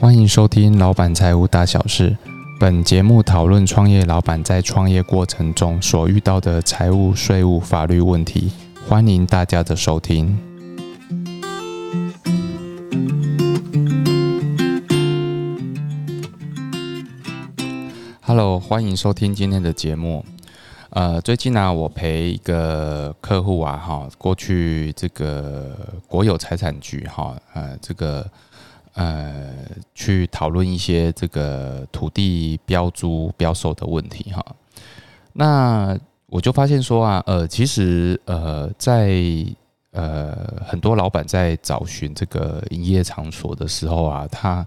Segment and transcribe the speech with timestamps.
[0.00, 2.10] 欢迎收听《老板财务大小事》。
[2.58, 8.50] 本节目讨论创业老板在创业过程中所遇到的财务、税务、法律问题。
[8.88, 10.38] 欢迎大家的收听。
[18.22, 20.24] Hello，欢迎收听今天的节目。
[20.88, 25.76] 呃，最近呢，我陪一个客户啊，哈，过去这个
[26.08, 28.26] 国有财产局哈，呃，这个。
[28.94, 29.54] 呃，
[29.94, 34.44] 去讨论一些这个土地标租标售的问题哈。
[35.32, 39.22] 那我就发现说啊，呃，其实呃，在
[39.92, 40.36] 呃
[40.66, 44.66] 很多老板在找寻这个营业场所的时候啊，他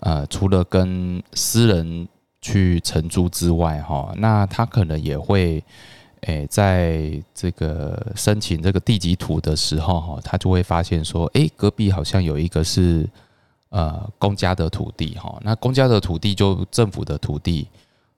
[0.00, 2.08] 呃除了跟私人
[2.40, 5.62] 去承租之外哈，那他可能也会
[6.20, 13.08] 诶在这个申请这个地籍图的时候哈，他就会发现说，诶，隔壁好像有一个是。
[13.74, 17.66] 呃，公家的土地哈，那公家的土地就政府的土地，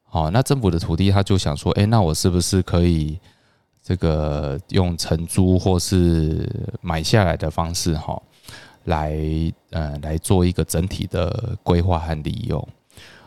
[0.05, 3.19] 好，那政府的土地他就想说，哎，那我是不是可以
[3.83, 6.47] 这个用承租或是
[6.83, 8.20] 买下来的方式哈，
[8.84, 9.16] 来
[9.70, 12.69] 呃来做一个整体的规划和利用，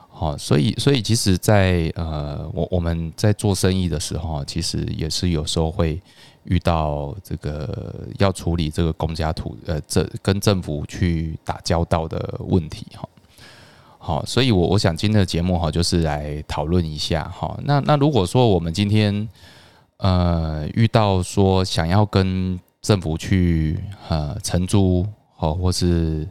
[0.08, 6.00] 好，所以所以其实，在呃我我们在做生意的时候，其实也是有时候会。
[6.46, 13.08] 遇到这个要处理这个公家土呃，这跟政府去打交道的问题哈，
[13.98, 17.60] 好，所以我我想今天的节目哈，就是来讨论一下哈。
[17.64, 19.28] 那那如果说我们今天
[19.98, 25.06] 呃遇到说想要跟政府去呃承租
[25.38, 26.28] 哦，或是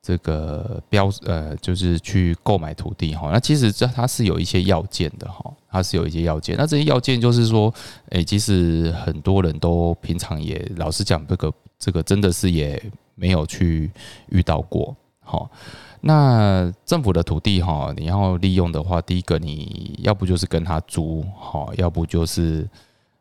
[0.00, 5.52] 这个标呃，就是去购买土地哈，那其实这它是有一些要件的哈。
[5.72, 7.72] 它是有一些要件，那这些要件就是说，
[8.08, 12.82] 诶，其实很多人都平常也老实讲，这个这个真的是也
[13.14, 13.88] 没有去
[14.30, 14.96] 遇到过。
[15.20, 15.48] 好，
[16.00, 22.68] 那政府的土地哈，你要利用的话，第一个你要不就是跟他租，好，要不就是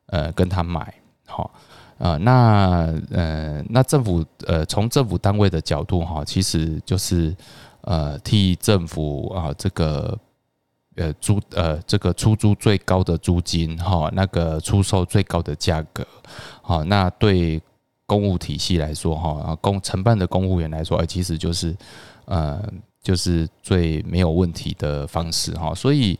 [0.07, 0.91] 呃跟他买，
[1.27, 1.51] 好，
[1.99, 7.35] 呃，那呃那政府呃从政府单位的角度哈，其实就是
[7.81, 10.17] 呃替政府啊这个。
[10.99, 16.05] 呃，租呃，这个出租最高的租金哈，那个出售最高的价格，
[16.61, 17.61] 好，那对
[18.05, 21.73] 公务体系来说哈，公承办的公务员来说，其实就是
[22.25, 22.61] 呃，
[23.01, 25.73] 就是最没有问题的方式哈。
[25.73, 26.19] 所以，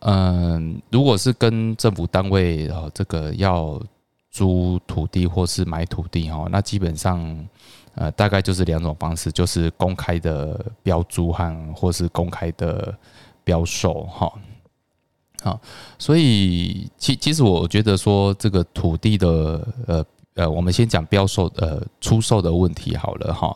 [0.00, 3.78] 嗯，如果是跟政府单位哦，这个要
[4.30, 7.46] 租土地或是买土地哈，那基本上
[7.94, 12.96] 呃，大概就是两种方式，就是公开的标租和或是公开的。
[13.44, 14.32] 标售哈，
[15.42, 15.60] 好，
[15.98, 19.28] 所以其其实我觉得说这个土地的
[19.86, 23.54] 呃呃，我们先讲标售呃出售的问题好了哈。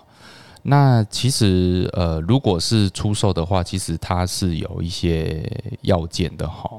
[0.63, 5.51] 那其实呃，如果是出售的话，其实它是有一些
[5.81, 6.71] 要件的哈。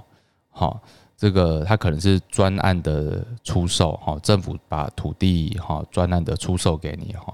[0.51, 0.79] 好，
[1.17, 7.33] 这个它可能是专案的出售哈，政府把土地哈专案的出售给你哈。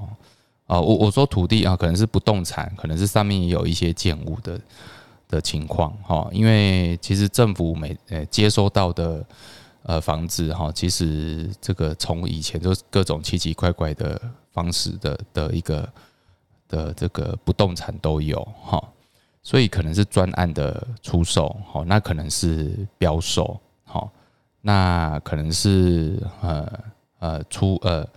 [0.68, 4.58] 啊，我我说土地啊，可能是不动产，可能是上面也有一些建物的。
[5.36, 9.26] 的情况哈，因为其实政府每呃接收到的
[9.84, 14.20] 呃房子哈，其实这个从以前就各种奇奇怪怪的
[14.54, 15.88] 方式的的一个
[16.70, 18.82] 的这个不动产都有哈，
[19.44, 24.10] 所以可能是专案的出售哈，那可能是标售哈，
[24.62, 26.80] 那可能是呃
[27.20, 28.08] 呃出呃。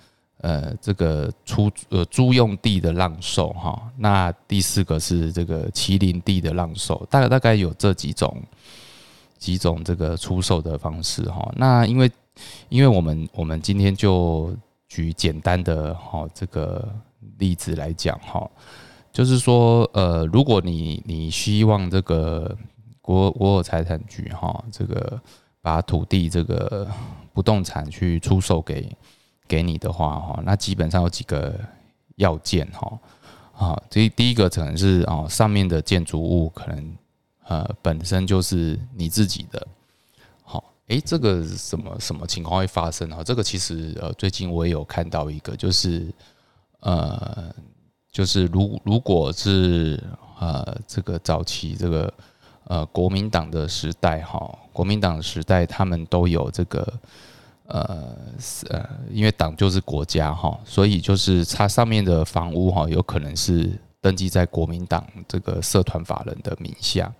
[0.40, 8.40] 呃，这个出呃租用地的让售哈，那第四个是这个麒麟地的让售，大概大概有这几种
[9.36, 11.52] 几种这个出售的方式哈。
[11.56, 12.08] 那因为
[12.68, 14.56] 因为我们我们今天就
[14.86, 16.88] 举简单的哈这个
[17.38, 18.48] 例子来讲哈，
[19.12, 22.56] 就是说呃，如果你你希望这个
[23.02, 25.20] 国国有财产局哈，这个
[25.60, 26.86] 把土地这个
[27.32, 28.88] 不动产去出售给。
[29.48, 31.58] 给你的话哈，那基本上有几个
[32.16, 32.98] 要件哈
[33.56, 36.96] 啊，第第一个可能是哦，上面的建筑物可能
[37.48, 39.66] 呃本身就是你自己的，
[40.44, 43.24] 好，诶，这个什么什么情况会发生啊？
[43.24, 46.06] 这个其实呃最近我也有看到一个，就是
[46.80, 47.52] 呃
[48.12, 50.00] 就是如如果是
[50.38, 52.14] 呃这个早期这个
[52.64, 56.92] 呃国民党的时代哈，国民党时代他们都有这个。
[57.68, 58.16] 呃，
[58.70, 63.70] 呃，因为党就是国家哈，所以就是它上面的房屋哈，有可能是
[64.00, 67.12] 登记在国民党这个社团法人的名下。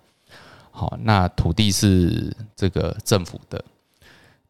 [0.71, 3.63] 好，那土地是这个政府的。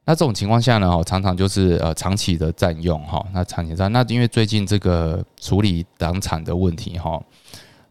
[0.05, 3.25] 那这种情况下呢，哈，常常就是呃长期的占用哈。
[3.33, 7.21] 那长期占，那因为最近这个处理党产的问题哈，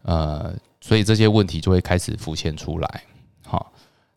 [0.01, 0.51] 呃，
[0.81, 3.03] 所以这些问题就会开始浮现出来。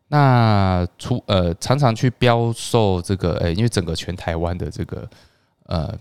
[0.07, 5.09] 那出呃常常去标售这个，诶，因为整个全台湾的这个
[5.65, 5.97] 呃。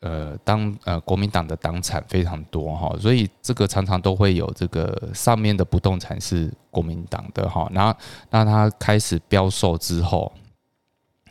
[0.00, 7.98] 呃，当呃国民党的党产非常多哈，所以这个常常都会有这个上面的不动产是国民党的哈，然后
[8.30, 10.30] 那他开始标售之后，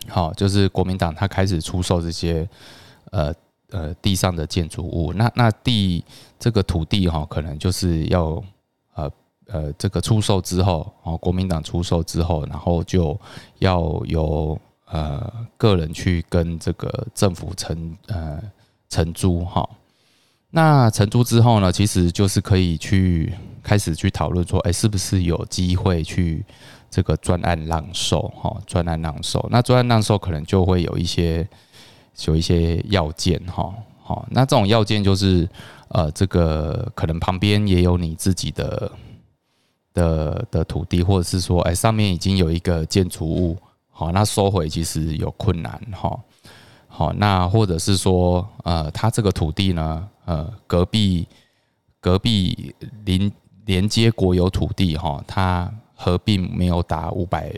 [0.09, 2.49] 好，就是国民党他开始出售这些
[3.11, 3.33] 呃
[3.69, 6.03] 呃地上的建筑物，那那地
[6.39, 8.43] 这个土地哈，可能就是要
[9.47, 13.19] 呃这个出售之后哦，国民党出售之后，然后就
[13.59, 18.41] 要由呃个人去跟这个政府承呃。
[18.87, 19.67] 承租哈，
[20.51, 23.33] 那承租之后呢，其实就是可以去
[23.63, 26.45] 开始去讨论说，哎，是不是有机会去
[26.89, 28.55] 这个专案让售哈？
[28.65, 31.45] 专案让售，那专案让售可能就会有一些
[32.25, 35.49] 有一些要件哈，好，那这种要件就是
[35.89, 38.89] 呃，这个可能旁边也有你自己的
[39.95, 43.57] 的的土地，或者是说，哎，上面已经有一个建筑物，
[43.89, 46.19] 好，那收回其实有困难哈。
[46.87, 51.27] 好，那或者是说，呃，他这个土地呢，呃，隔壁
[51.99, 53.31] 隔壁邻
[53.65, 57.51] 连接国有土地哈，它合并没有达五百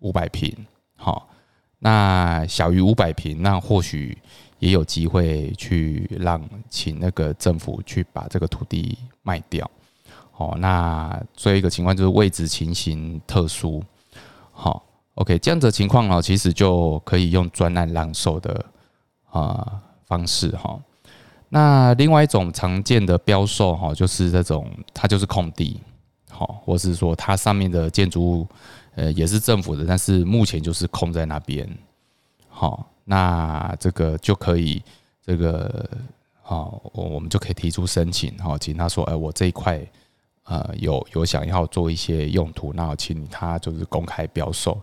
[0.00, 0.52] 五百平，
[0.96, 1.28] 好，
[1.78, 4.18] 那小于五百平，那或许
[4.58, 9.70] 也有机会去让请那个政府去把这个土地卖掉，
[10.38, 13.84] 哦，那最后一个情况就是位置情形特殊，
[14.50, 14.82] 好。
[15.14, 18.64] OK，这样子情况呢，其实就可以用专案让售的
[19.32, 20.78] 啊方式哈。
[21.48, 25.80] 那另外一种常见的标售哈，就是这种它就是空地，
[26.30, 28.46] 好，或是说它上面的建筑物
[28.94, 31.68] 呃也是政府的，但是目前就是空在那边，
[32.48, 34.80] 好，那这个就可以
[35.26, 35.84] 这个
[36.42, 39.84] 好，我我们就可以提出申请，好，请他说，哎，我这一块
[40.48, 44.80] 呃有有想要做一些用途，那请他就是公开标售。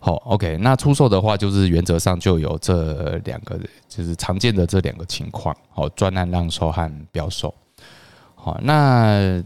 [0.00, 7.52] 好，OK，那出售的话，就是原则上就有这两个，就是常见的这两个情况，好，专案让售和标售。
[8.36, 9.42] 好，那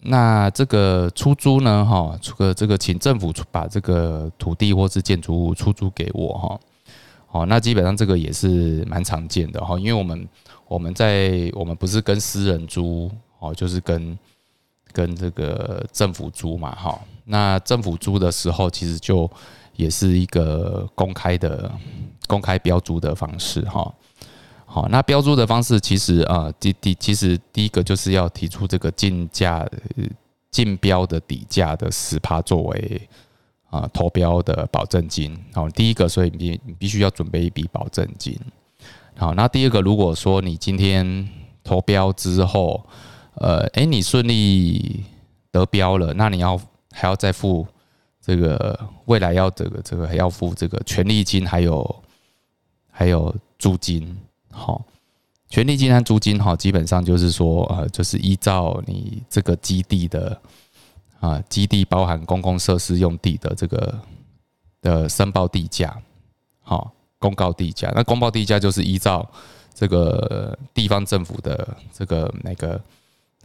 [0.00, 6.60] 那这个出租呢，哈，这个这个请政府出把这个土地或是建筑物出租给我，哈，
[7.26, 10.26] 好，那基本上这个也是蛮常见的，哈，因为我们
[10.68, 14.16] 我们在我们不是跟私人租，哦，就是跟
[14.92, 16.96] 跟这个政府租嘛，哈。
[17.24, 19.28] 那政府租的时候，其实就
[19.74, 21.70] 也是一个公开的、
[22.26, 23.92] 公开标租的方式，哈。
[24.66, 29.68] 好，那标租的方式，其实啊，第第其实第一个就是要提出这个竞价、
[30.50, 33.08] 竞标的底价的十趴作为
[33.68, 35.36] 啊投标的保证金。
[35.52, 38.38] 好，第一个，所以你你必须要准备一笔保证金。
[39.16, 41.28] 好，那第二个，如果说你今天
[41.64, 42.84] 投标之后，
[43.40, 45.04] 呃，诶，你顺利
[45.50, 46.58] 得标了，那你要。
[46.92, 47.64] 还要再付
[48.20, 52.02] 这个未来要这个这个还要付这个权利金，还有
[52.90, 54.18] 还有租金，
[54.50, 54.84] 好，
[55.48, 60.36] 权利金和租金哈，基本上就是说呃，就是依照你这个基地的
[61.20, 63.96] 啊，基地包含公共设施用地的这个
[64.82, 65.96] 的申报地价，
[66.60, 66.90] 好，
[67.20, 69.24] 公告地价，那公报地价就是依照
[69.72, 72.82] 这个地方政府的这个那个。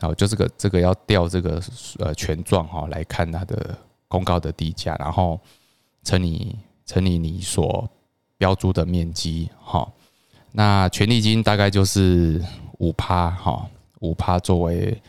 [0.05, 1.59] 好，就这个这个要调这个
[1.97, 3.75] 呃权状哈来看它的
[4.07, 5.39] 公告的地价，然后
[6.03, 7.89] 乘以乘以你所
[8.38, 9.91] 标注的面积哈，
[10.51, 12.39] 那权利金大概就是
[12.77, 13.67] 五趴哈，
[14.01, 15.01] 五趴作为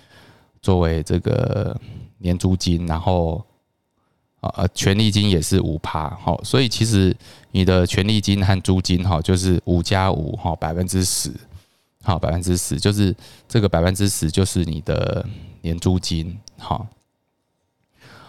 [0.62, 1.79] 作为这个
[2.17, 3.45] 年租金，然后
[4.41, 7.15] 呃权利金也是五趴哈，所以其实
[7.50, 11.31] 你的权利金和租金哈就是五加五哈百分之十。
[12.07, 13.13] 好，百分之十就是
[13.49, 15.27] 这个百分之十就是你的
[15.63, 16.87] 年租金，好，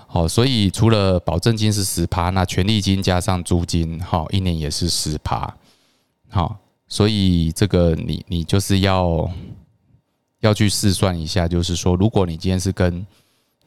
[0.07, 5.55] 好，所以除了保证金是十趴，那权利金加上租金，好，一年也是十趴，
[6.27, 6.57] 好，
[6.87, 9.29] 所以这个你你就是要
[10.39, 13.05] 要去试算一下，就是说，如果你今天是跟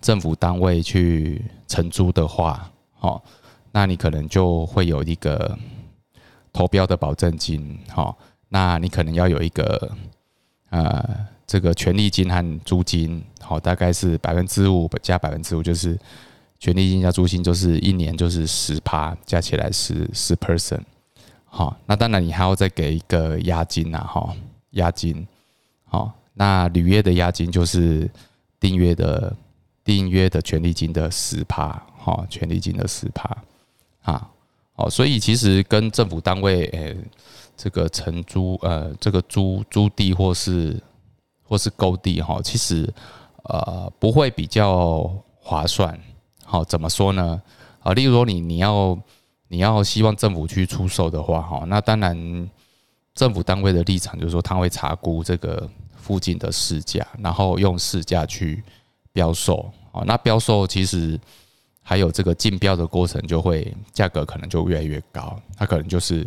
[0.00, 3.22] 政府单位去承租的话，好，
[3.70, 5.56] 那你可能就会有一个
[6.52, 8.18] 投标的保证金，好。
[8.52, 9.96] 那你可能要有一个，
[10.70, 15.96] 呃，这个权利金和租金，好，大概是百分之五加百分之五，就是
[16.58, 20.82] 权利金加租金，就是一年就是十趴，加起来是十 percent，
[21.44, 24.34] 好，那当然你还要再给一个押金呐，哈，
[24.70, 25.24] 押金，
[25.84, 28.10] 好，那履约的押金就是
[28.58, 29.36] 订约的
[29.84, 33.36] 订约的权利金的十趴，好，权利金的十趴，
[34.02, 34.28] 啊，
[34.74, 36.96] 好，所以其实跟政府单位，诶。
[37.62, 40.82] 这个承租呃，这个租租地或是
[41.42, 42.90] 或是购地哈，其实
[43.42, 45.02] 呃不会比较
[45.38, 46.00] 划算。
[46.42, 47.42] 好，怎么说呢？
[47.80, 48.98] 啊，例如说你你要
[49.48, 52.50] 你要希望政府去出售的话，哈，那当然
[53.14, 58.64] 政府单位的立场就是说他会查估这个附近的市价，然后用市价去
[59.12, 59.70] 标售。
[59.92, 61.20] 哦，那标售其实
[61.82, 66.26] 还有这个竞标的过程，就会价格可能就越来越高，它可能就是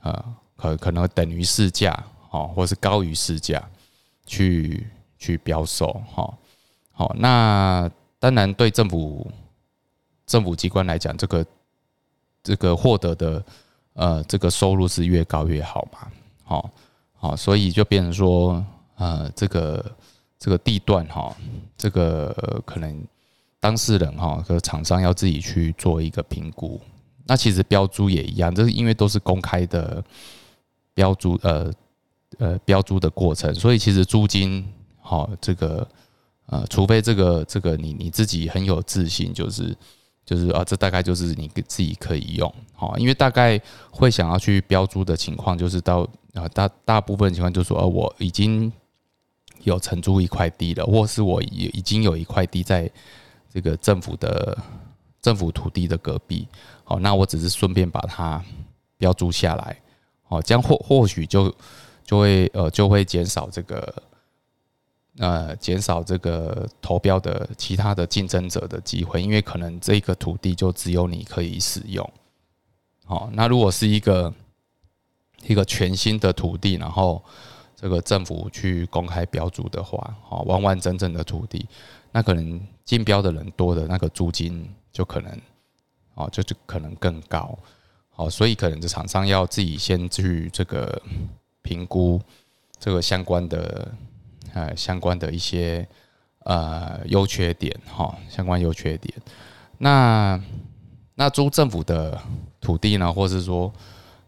[0.00, 0.24] 呃
[0.56, 1.92] 可可能等于市价，
[2.30, 3.62] 哦，或是高于市价
[4.26, 4.86] 去
[5.18, 6.34] 去标售，哈，
[6.92, 9.30] 好，那当然对政府
[10.26, 11.46] 政府机关来讲，这个
[12.42, 13.44] 这个获得的
[13.94, 16.10] 呃这个收入是越高越好嘛，
[16.42, 16.70] 好，
[17.14, 18.64] 好，所以就变成说
[18.96, 19.84] 呃这个。
[20.38, 21.34] 这个地段哈，
[21.78, 23.02] 这个可能
[23.58, 26.78] 当事人哈和厂商要自己去做一个评估。
[27.24, 30.04] 那其实标租也一样，这是因为都是公开的
[30.96, 31.70] 标租，呃
[32.38, 34.66] 呃标租的过程，所以其实租金
[35.00, 35.86] 哈这个
[36.46, 39.76] 呃，除非这个这个你你自己很有自信，就是
[40.24, 43.60] 就是啊，这大概就是你自己可以用哈，因为大概
[43.90, 48.72] 会想要去标租的情况，就是到啊大大部分情况就是说，呃我已经。
[49.62, 52.88] 有承租一块地了，或是我已已经有一块地在
[53.52, 54.56] 这个政府的
[55.20, 56.46] 政府土地的隔壁，
[56.84, 58.40] 好，那我只是顺便把它
[58.96, 59.76] 标租下来，
[60.28, 61.54] 好，这样或或许就
[62.04, 64.02] 就会呃就会减少这个
[65.18, 72.08] 呃减少这个投标的其他的竞争者的机会，因为可能这个土地就只有你可以使用，
[73.04, 74.32] 好，那如果是一个
[75.46, 77.22] 一个全新的土地，然后。
[77.78, 81.68] 这个政府去公开标注的话，好完完整整的土地，
[82.10, 85.40] 那可能竞标的人多的那个租金就可能，
[86.14, 87.56] 哦，就就可能更高，
[88.16, 91.00] 好，所以可能这厂商要自己先去这个
[91.60, 92.20] 评估
[92.80, 93.92] 这个相关的
[94.54, 95.86] 呃相关的一些
[96.44, 99.14] 呃优缺点，哈，相关优缺点。
[99.78, 100.40] 那
[101.14, 102.18] 那租政府的
[102.60, 103.70] 土地呢，或是说？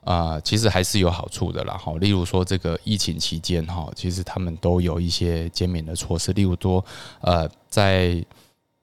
[0.05, 1.93] 啊，其实还是有好处的啦，哈。
[1.99, 6.33] 例如说，这个疫情期间，哈，其实他们都有一些减免的措施。
[6.33, 6.83] 例如说，
[7.21, 8.25] 呃，在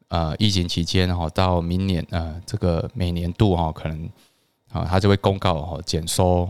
[0.10, 4.08] 呃疫情期间，哈，到明年，呃，这个每年度，哈，可能
[4.76, 6.50] 啊，他就会公告，哈，减收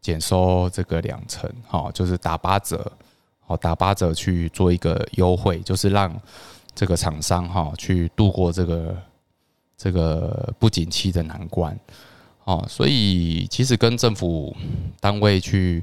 [0.00, 2.90] 减收这个两成，哈，就是打八折，
[3.46, 6.12] 哦，打八折去做一个优惠，就是让
[6.74, 8.96] 这个厂商，哈，去度过这个
[9.76, 11.78] 这个不景气的难关。
[12.42, 14.54] 哦，所以其实跟政府
[14.98, 15.82] 单位去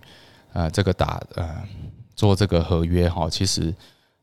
[0.51, 1.63] 呃这个打呃
[2.13, 3.73] 做这个合约哈，其实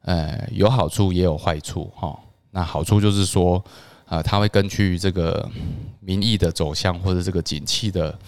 [0.03, 2.21] 呃有好处也有坏处哈。
[2.51, 3.65] 那好处就是说，
[4.09, 5.49] 呃，他会根据这个
[6.01, 8.19] 民意的走向或者这个景气的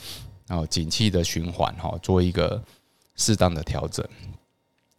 [0.48, 2.62] 哦景气的循环哈，做一个
[3.16, 4.06] 适当的调整。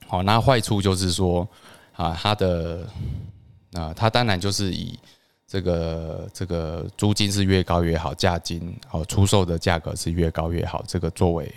[0.07, 1.47] 好，那坏处就是说
[1.93, 2.88] 啊，它的
[3.73, 4.97] 啊，它当然就是以。
[5.47, 10.81] 这个这个租金是越高越好，价金哦出售的价格是越高越好。
[10.88, 11.53] 这个作为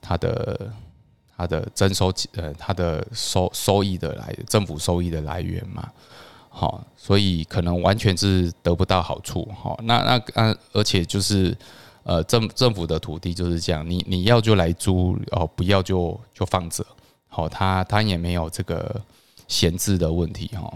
[0.00, 0.72] 它的
[1.36, 5.86] 它的征收呃它的收收益的来政府收益的来源嘛，
[6.58, 9.46] 好，所以可能完全是得不到好处。
[9.62, 11.54] 哈，那那啊，而且就是
[12.02, 16.82] 呃政政府的土地就是这样，你你要就来租哦，不要就就放着。
[17.28, 18.98] 好，他他也没有这个
[19.46, 20.72] 闲置的问题哈。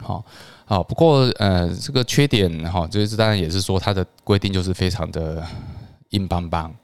[0.00, 0.24] 好。
[0.66, 5.46] 好，不过呃，这个缺点哈，就是当然也是说它的规定就是非常的
[6.10, 6.74] 硬邦邦。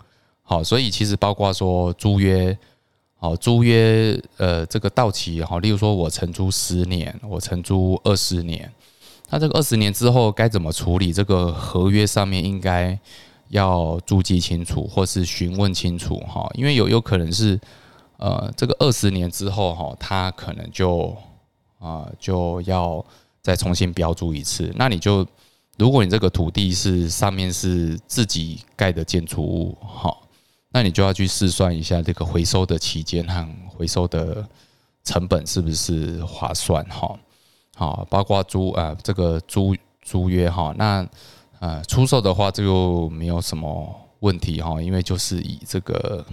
[0.43, 2.59] 好，所以其实包括说租约，
[3.21, 8.69] 好租约呃这个到期哈，例如说我承租十年，我承租二十年，
[9.29, 11.13] 那这个二十年之后该怎么处理？
[11.13, 12.99] 这个合约上面应该
[13.51, 17.61] 要注记清楚，或是询问清楚哈，因为有有可能是
[18.17, 21.17] 呃这个二十年之后哈，他可能就
[21.79, 23.05] 啊就要。
[23.43, 25.27] 再重新标注一次，那你就，
[25.79, 30.29] 如果你这个土地是上面是自己盖的建筑物，好，
[30.71, 34.47] 那你就要去试算一下这个回收的期间和回收的
[35.05, 37.19] 成本是不是划算，哈，
[37.77, 41.07] 好，包括租啊这个租租约哈，那
[41.59, 46.25] 呃出售的话就没有什么问题哈，因为就是以这个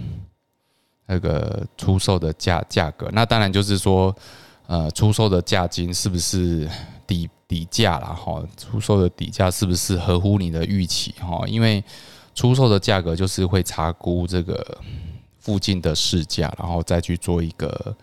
[1.06, 4.14] 那个出售的价价格，那当然就是说。
[4.68, 6.68] 呃，出售的价金是不是
[7.06, 8.46] 底底价了哈？
[8.54, 11.42] 出售的底价是不是合乎你的预期哈？
[11.46, 11.82] 因为
[12.38, 14.78] 出售的价格就是会查估这个
[15.40, 17.96] 附近的市价，然后再去做一个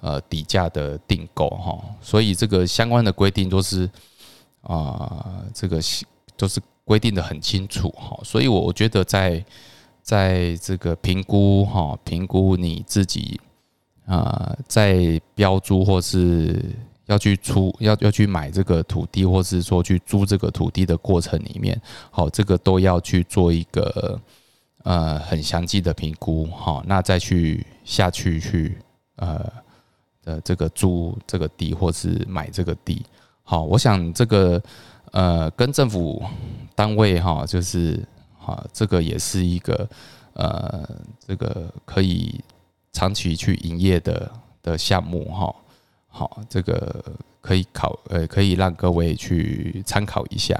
[0.00, 1.78] 呃底价的订购哈。
[2.00, 3.86] 所以这个相关的规定都是
[4.62, 5.82] 啊，这个
[6.34, 8.18] 都是规定的很清楚哈。
[8.24, 9.44] 所以我我觉得在
[10.00, 13.38] 在这个评估哈，评估你自己。
[14.06, 16.76] 啊，在标租或是
[17.06, 21.78] 要去出要要去买这个土地，或是说去租这个土地的过程里面，
[22.10, 24.18] 好，这个都要去做一个
[24.84, 28.78] 呃很详细的评估，好，那再去下去去
[29.16, 29.52] 呃
[30.22, 33.04] 的这个租这个地或是买这个地，
[33.42, 34.62] 好，我想这个
[35.12, 36.22] 呃跟政府
[36.74, 38.02] 单位哈，就是
[38.38, 39.86] 哈，这个也是一个
[40.32, 40.88] 呃
[41.26, 42.40] 这个可以
[42.92, 44.32] 长期去营业的
[44.62, 45.54] 的项目哈。
[46.16, 47.04] 好，这个
[47.40, 50.56] 可以考，呃，可以让各位去参考一下。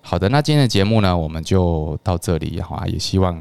[0.00, 3.40] 好的，那今天的节目呢，我们就到这里哈，也希望，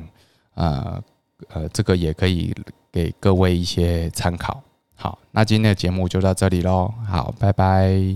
[0.53, 1.01] 呃，
[1.48, 2.53] 呃，这个也可以
[2.91, 4.62] 给各位一些参考。
[4.94, 8.15] 好，那今天的节目就到这里喽，好，拜拜。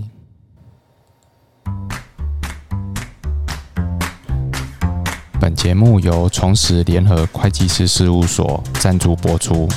[5.40, 9.68] 本节目由重实联合会计师事务所赞助播出。